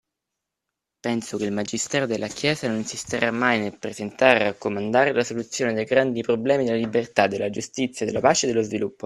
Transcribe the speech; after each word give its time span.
Penso 0.99 1.37
che 1.37 1.43
il 1.45 1.51
Magistero 1.51 2.07
della 2.07 2.25
Chiesa 2.25 2.67
non 2.67 2.77
insisterà 2.77 3.29
mai 3.31 3.57
abbastanza 3.57 3.69
nel 3.69 3.79
presentare 3.79 4.39
e 4.39 4.43
raccomandare 4.45 5.13
la 5.13 5.23
soluzione 5.23 5.73
dei 5.75 5.85
grandi 5.85 6.21
problemi 6.23 6.63
della 6.65 6.77
libertà, 6.77 7.27
della 7.27 7.51
giustizia, 7.51 8.03
della 8.03 8.19
pace, 8.19 8.47
dello 8.47 8.63
sviluppo; 8.63 8.99